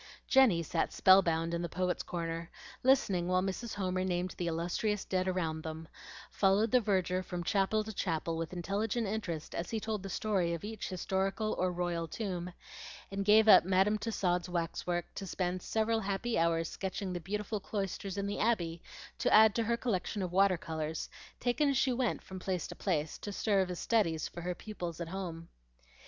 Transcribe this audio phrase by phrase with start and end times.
[0.27, 2.49] Jenny sat spellbound in the Poets' Corner,
[2.81, 3.75] listening while Mrs.
[3.75, 5.87] Homer named the illustrious dead around them;
[6.31, 10.55] followed the verger from chapel to chapel with intelligent interest as he told the story
[10.55, 12.51] of each historical or royal tomb,
[13.11, 17.59] and gave up Madam Tussaud's wax work to spend several happy hours sketching the beautiful
[17.59, 18.81] cloisters in the Abbey
[19.19, 21.09] to add to her collection of water colors,
[21.39, 24.99] taken as she went from place to place, to serve as studies for her pupils
[24.99, 25.49] at home.